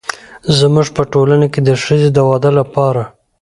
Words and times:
زموږ 0.57 0.87
په 0.95 1.03
ټولنه 1.11 1.47
کې 1.53 1.61
د 1.67 1.69
ښځې 1.83 2.09
د 2.13 2.17
واده 2.29 2.51
لپاره 2.59 3.01